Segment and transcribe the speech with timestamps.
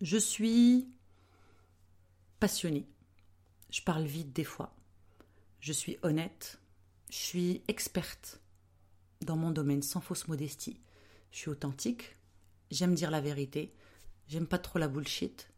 [0.00, 0.88] Je suis
[2.38, 2.86] passionnée.
[3.70, 4.74] Je parle vite des fois.
[5.60, 6.58] Je suis honnête.
[7.10, 8.40] Je suis experte
[9.20, 10.80] dans mon domaine sans fausse modestie.
[11.32, 12.16] Je suis authentique.
[12.70, 13.74] J'aime dire la vérité.
[14.26, 15.50] J'aime pas trop la bullshit.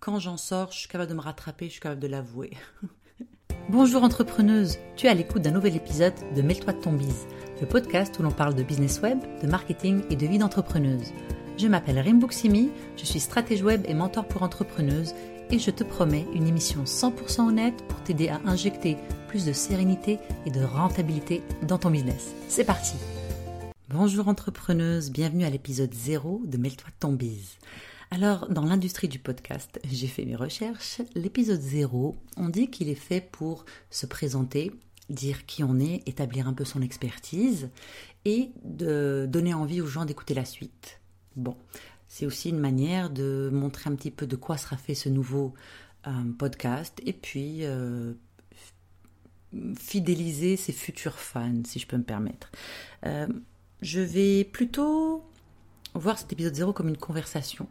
[0.00, 2.52] Quand j'en sors, je suis capable de me rattraper, je suis capable de l'avouer.
[3.68, 7.26] Bonjour entrepreneuse, tu es à l'écoute d'un nouvel épisode de Mêle-toi de ton bise,
[7.60, 11.12] le podcast où l'on parle de business web, de marketing et de vie d'entrepreneuse.
[11.58, 15.14] Je m'appelle Rimbuksimi, je suis stratège web et mentor pour entrepreneuses
[15.50, 18.96] et je te promets une émission 100% honnête pour t'aider à injecter
[19.28, 22.34] plus de sérénité et de rentabilité dans ton business.
[22.48, 22.94] C'est parti
[23.90, 27.58] Bonjour entrepreneuse, bienvenue à l'épisode 0 de Mêle-toi ton bise.
[28.10, 31.02] Alors, dans l'industrie du podcast, j'ai fait mes recherches.
[31.14, 34.72] L'épisode 0, on dit qu'il est fait pour se présenter,
[35.10, 37.68] dire qui on est, établir un peu son expertise
[38.24, 41.01] et de donner envie aux gens d'écouter la suite.
[41.36, 41.56] Bon,
[42.08, 45.54] c'est aussi une manière de montrer un petit peu de quoi sera fait ce nouveau
[46.06, 48.12] euh, podcast et puis euh,
[49.78, 52.50] fidéliser ses futurs fans, si je peux me permettre.
[53.06, 53.26] Euh,
[53.80, 55.24] je vais plutôt
[55.94, 57.68] voir cet épisode 0 comme une conversation,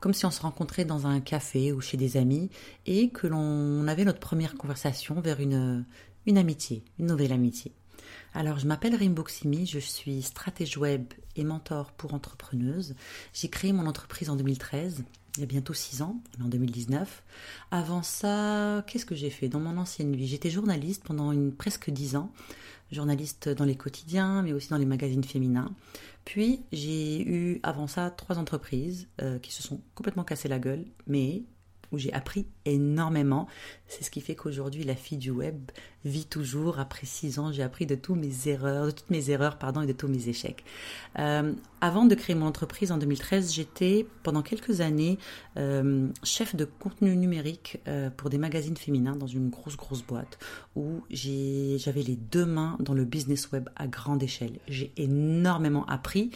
[0.00, 2.50] comme si on se rencontrait dans un café ou chez des amis
[2.86, 5.84] et que l'on avait notre première conversation vers une,
[6.26, 7.72] une amitié, une nouvelle amitié.
[8.34, 12.94] Alors, je m'appelle Rimboximi, je suis stratège web et mentor pour entrepreneuses.
[13.32, 15.04] J'ai créé mon entreprise en 2013,
[15.36, 17.22] il y a bientôt six ans, en 2019.
[17.70, 20.26] Avant ça, qu'est-ce que j'ai fait dans mon ancienne vie?
[20.26, 22.32] J'étais journaliste pendant une, presque dix ans,
[22.90, 25.72] journaliste dans les quotidiens, mais aussi dans les magazines féminins.
[26.24, 30.84] Puis, j'ai eu avant ça trois entreprises euh, qui se sont complètement cassées la gueule,
[31.06, 31.42] mais
[31.92, 33.46] où j'ai appris énormément.
[33.88, 35.70] C'est ce qui fait qu'aujourd'hui, la fille du web
[36.04, 36.78] vit toujours.
[36.78, 39.86] Après six ans, j'ai appris de tous mes erreurs, de toutes mes erreurs, pardon, et
[39.86, 40.64] de tous mes échecs.
[41.18, 45.18] Euh, avant de créer mon entreprise en 2013, j'étais pendant quelques années
[45.56, 50.38] euh, chef de contenu numérique euh, pour des magazines féminins dans une grosse grosse boîte
[50.76, 54.58] où j'avais les deux mains dans le business web à grande échelle.
[54.68, 56.30] J'ai énormément appris.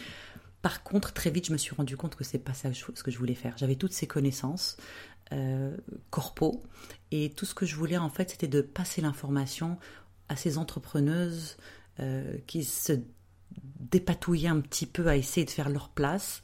[0.65, 3.11] Par contre, très vite, je me suis rendu compte que c'est pas ça ce que
[3.11, 3.53] je voulais faire.
[3.55, 4.77] J'avais toutes ces connaissances,
[5.33, 5.75] euh.
[7.11, 9.77] Et tout ce que je voulais, en fait, c'était de passer l'information
[10.29, 11.57] à ces entrepreneuses
[11.99, 12.93] euh, qui se
[13.79, 16.41] dépatouillaient un petit peu à essayer de faire leur place.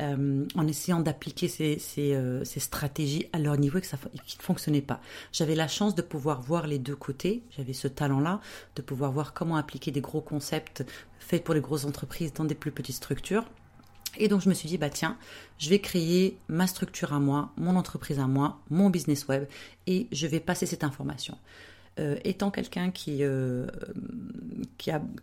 [0.00, 4.18] Euh, en essayant d'appliquer ces, ces, ces, stratégies à leur niveau et que ça ne
[4.40, 5.00] fonctionnait pas.
[5.32, 8.40] J'avais la chance de pouvoir voir les deux côtés, j'avais ce talent-là,
[8.74, 10.82] de pouvoir voir comment appliquer des gros concepts
[11.20, 13.44] faits pour les grosses entreprises dans des plus petites structures.
[14.18, 15.16] Et donc je me suis dit, bah tiens,
[15.58, 19.46] je vais créer ma structure à moi, mon entreprise à moi, mon business web,
[19.86, 21.36] et je vais passer cette information.
[22.00, 23.66] Euh, étant quelqu'un qui, euh,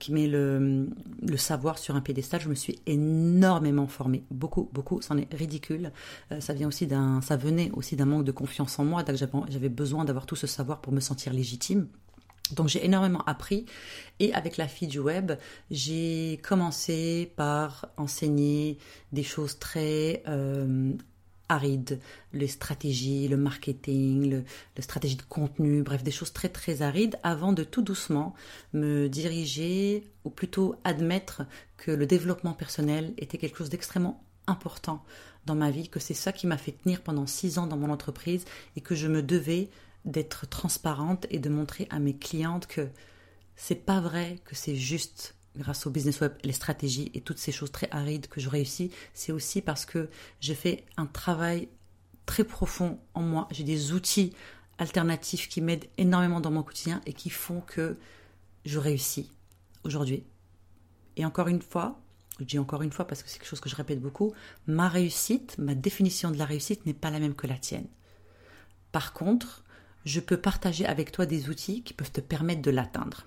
[0.09, 0.87] met le,
[1.35, 5.91] savoir sur un pédestal, je me suis énormément formée, beaucoup, beaucoup, c'en est ridicule.
[6.31, 6.87] Euh, ça, vient aussi
[7.21, 9.03] ça venait aussi d'un manque de confiance en moi,
[9.49, 11.87] j'avais besoin d'avoir tout ce savoir pour me sentir légitime.
[12.51, 13.65] Donc j'ai énormément appris.
[14.19, 15.33] Et avec la fille du web,
[15.71, 18.77] j'ai commencé par enseigner
[19.11, 20.93] des choses très euh,
[21.49, 21.99] arides,
[22.31, 24.43] les stratégies, le marketing, le,
[24.77, 28.35] la stratégie de contenu, bref des choses très très arides avant de tout doucement
[28.73, 31.43] me diriger ou plutôt admettre
[31.77, 35.03] que le développement personnel était quelque chose d'extrêmement important
[35.45, 37.89] dans ma vie, que c'est ça qui m'a fait tenir pendant six ans dans mon
[37.89, 38.45] entreprise
[38.75, 39.69] et que je me devais
[40.05, 42.87] d'être transparente et de montrer à mes clientes que
[43.55, 47.51] c'est pas vrai que c'est juste grâce au business web, les stratégies et toutes ces
[47.51, 50.09] choses très arides que je réussis, c'est aussi parce que
[50.39, 51.67] je fais un travail
[52.25, 53.47] très profond en moi.
[53.51, 54.33] J'ai des outils
[54.77, 57.97] alternatifs qui m'aident énormément dans mon quotidien et qui font que
[58.65, 59.31] je réussis
[59.83, 60.23] aujourd'hui.
[61.17, 61.99] Et encore une fois,
[62.39, 64.33] je dis encore une fois parce que c'est quelque chose que je répète beaucoup,
[64.67, 67.87] ma réussite, ma définition de la réussite n'est pas la même que la tienne.
[68.91, 69.63] Par contre,
[70.05, 73.25] je peux partager avec toi des outils qui peuvent te permettre de l'atteindre.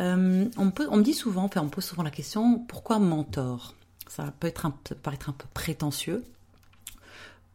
[0.00, 0.64] Euh, on,
[0.96, 3.74] me dit souvent, enfin on pose souvent la question, pourquoi mentor?
[4.08, 6.24] Ça peut, être un, paraître un peu prétentieux.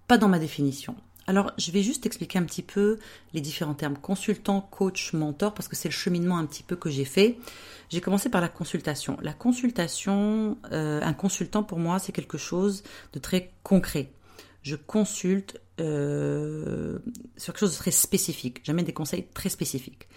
[0.08, 0.96] Pas dans ma définition.
[1.30, 3.00] Alors, je vais juste expliquer un petit peu
[3.34, 6.90] les différents termes consultant, coach, mentor, parce que c'est le cheminement un petit peu que
[6.90, 7.38] j'ai fait.
[7.90, 9.18] J'ai commencé par la consultation.
[9.22, 14.10] La consultation, euh, un consultant pour moi, c'est quelque chose de très concret
[14.68, 17.00] je consulte euh,
[17.38, 18.60] sur quelque chose de très spécifique.
[18.64, 20.10] J'amène des conseils très spécifiques.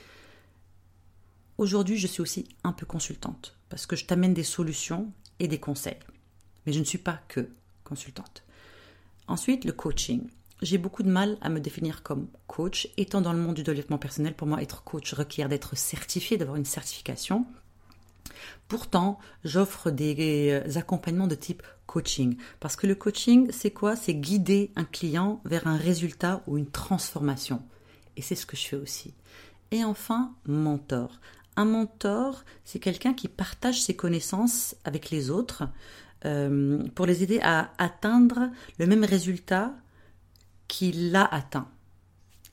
[1.56, 5.60] Aujourd'hui, je suis aussi un peu consultante parce que je t'amène des solutions et des
[5.60, 5.98] conseils.
[6.66, 7.48] Mais je ne suis pas que
[7.84, 8.42] consultante.
[9.28, 10.26] Ensuite, le coaching.
[10.62, 12.88] J'ai beaucoup de mal à me définir comme coach.
[12.96, 16.56] Étant dans le monde du développement personnel, pour moi, être coach requiert d'être certifié, d'avoir
[16.56, 17.46] une certification.
[18.68, 22.36] Pourtant, j'offre des euh, accompagnements de type coaching.
[22.60, 23.96] Parce que le coaching, c'est quoi?
[23.96, 27.62] C'est guider un client vers un résultat ou une transformation.
[28.16, 29.14] Et c'est ce que je fais aussi.
[29.70, 31.20] Et enfin, mentor.
[31.56, 35.64] Un mentor, c'est quelqu'un qui partage ses connaissances avec les autres
[36.24, 39.74] euh, pour les aider à atteindre le même résultat
[40.68, 41.68] qu'il a atteint.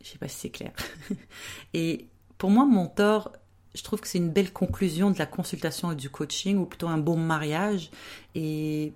[0.02, 0.74] Je sais pas si c'est clair.
[1.74, 3.34] Et pour moi, mentor,
[3.77, 6.88] je trouve que c'est une belle conclusion de la consultation et du coaching, ou plutôt
[6.88, 7.91] un bon mariage.
[8.33, 8.94] Et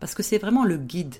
[0.00, 1.16] parce que c'est vraiment le guide.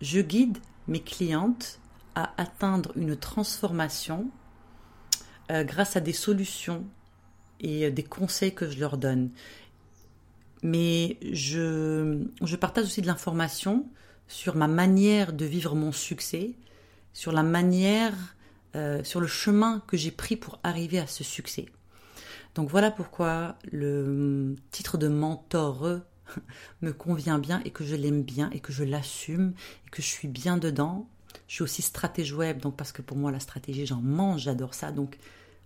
[0.00, 0.56] Je guide
[0.88, 1.78] mes clientes
[2.14, 4.30] à atteindre une transformation
[5.50, 6.84] euh, grâce à des solutions
[7.60, 9.30] et des conseils que je leur donne.
[10.62, 13.86] Mais je, je partage aussi de l'information
[14.26, 16.54] sur ma manière de vivre mon succès,
[17.12, 18.14] sur la manière,
[18.74, 21.66] euh, sur le chemin que j'ai pris pour arriver à ce succès.
[22.54, 26.00] Donc voilà pourquoi le titre de mentor
[26.82, 29.54] me convient bien et que je l'aime bien et que je l'assume
[29.86, 31.08] et que je suis bien dedans.
[31.48, 34.74] Je suis aussi stratège web, donc parce que pour moi la stratégie j'en mange, j'adore
[34.74, 34.92] ça.
[34.92, 35.18] Donc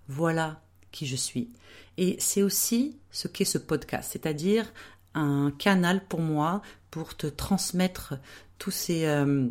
[0.08, 0.60] voilà
[0.92, 1.50] qui je suis.
[1.98, 4.72] Et c'est aussi ce qu'est ce podcast, c'est-à-dire
[5.14, 8.14] un canal pour moi pour te transmettre
[8.58, 9.06] tous ces...
[9.06, 9.48] Euh,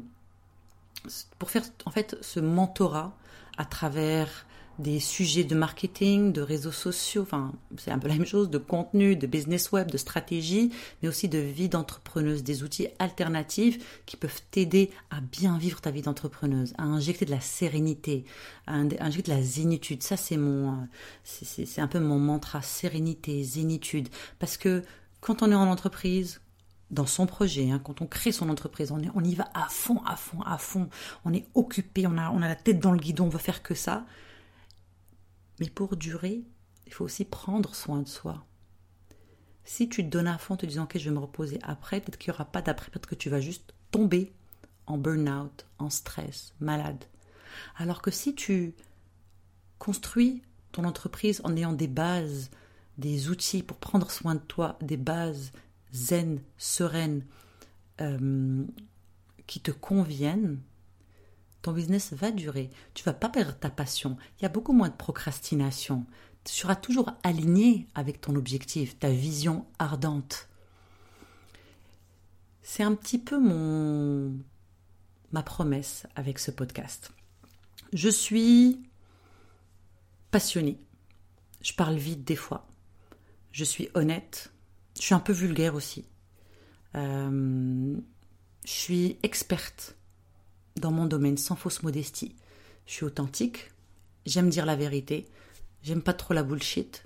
[1.37, 3.15] pour faire en fait ce mentorat
[3.57, 4.45] à travers
[4.79, 8.57] des sujets de marketing, de réseaux sociaux, enfin c'est un peu la même chose, de
[8.57, 14.17] contenu, de business web, de stratégie, mais aussi de vie d'entrepreneuse, des outils alternatifs qui
[14.17, 18.25] peuvent t'aider à bien vivre ta vie d'entrepreneuse, à injecter de la sérénité,
[18.67, 20.03] à injecter de la zénitude.
[20.03, 20.87] Ça c'est mon,
[21.23, 24.83] c'est un peu mon mantra, sérénité, zénitude, parce que
[25.21, 26.41] quand on est en entreprise,
[26.91, 30.01] dans son projet, hein, quand on crée son entreprise, on, on, y va à fond,
[30.05, 30.87] à fond, à fond.
[31.25, 33.63] On est occupé, on a, on a la tête dans le guidon, on veut faire
[33.63, 34.05] que ça.
[35.59, 36.43] Mais pour durer,
[36.85, 38.45] il faut aussi prendre soin de soi.
[39.63, 41.99] Si tu te donnes à fond en te disant que je vais me reposer après,
[41.99, 44.31] peut-être qu'il n'y aura pas d'après, peut-être que tu vas juste tomber
[44.85, 47.03] en burn-out, en stress, malade.
[47.77, 48.75] Alors que si tu
[49.79, 52.51] construis ton entreprise en ayant des bases,
[52.97, 55.51] des outils pour prendre soin de toi, des bases
[55.93, 57.23] zen, sereines,
[58.01, 58.63] euh,
[59.47, 60.59] qui te conviennent,
[61.65, 62.69] ton business va durer.
[62.93, 64.17] Tu vas pas perdre ta passion.
[64.37, 66.05] Il y a beaucoup moins de procrastination.
[66.43, 70.47] Tu seras toujours aligné avec ton objectif, ta vision ardente.
[72.61, 74.37] C'est un petit peu mon
[75.31, 77.11] ma promesse avec ce podcast.
[77.93, 78.87] Je suis
[80.29, 80.79] passionnée.
[81.63, 82.67] Je parle vite des fois.
[83.51, 84.53] Je suis honnête.
[84.97, 86.05] Je suis un peu vulgaire aussi.
[86.93, 87.97] Euh,
[88.65, 89.95] je suis experte
[90.79, 92.35] dans mon domaine sans fausse modestie.
[92.85, 93.71] Je suis authentique,
[94.25, 95.27] j'aime dire la vérité,
[95.83, 97.05] j'aime pas trop la bullshit.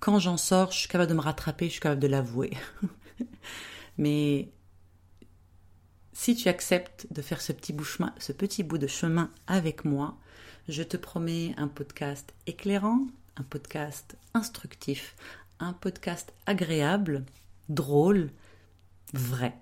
[0.00, 2.52] Quand j'en sors, je suis capable de me rattraper, je suis capable de l'avouer.
[3.98, 4.50] Mais
[6.12, 7.86] si tu acceptes de faire ce petit, bout
[8.18, 10.18] ce petit bout de chemin avec moi,
[10.68, 15.16] je te promets un podcast éclairant, un podcast instructif,
[15.58, 17.24] un podcast agréable,
[17.68, 18.30] drôle,
[19.12, 19.58] vrai.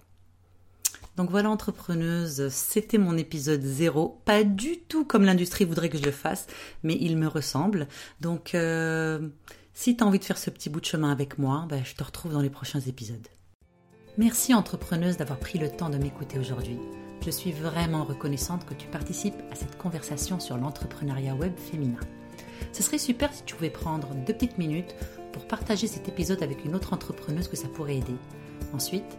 [1.21, 4.23] Donc voilà, entrepreneuse, c'était mon épisode zéro.
[4.25, 6.47] Pas du tout comme l'industrie voudrait que je le fasse,
[6.83, 7.89] mais il me ressemble.
[8.23, 9.29] Donc euh,
[9.75, 11.95] si tu as envie de faire ce petit bout de chemin avec moi, ben, je
[11.95, 13.29] te retrouve dans les prochains épisodes.
[14.17, 16.79] Merci entrepreneuse d'avoir pris le temps de m'écouter aujourd'hui.
[17.23, 22.01] Je suis vraiment reconnaissante que tu participes à cette conversation sur l'entrepreneuriat web féminin.
[22.73, 24.95] Ce serait super si tu pouvais prendre deux petites minutes
[25.35, 28.17] pour partager cet épisode avec une autre entrepreneuse que ça pourrait aider.
[28.73, 29.19] Ensuite,